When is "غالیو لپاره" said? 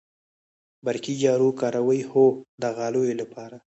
2.77-3.55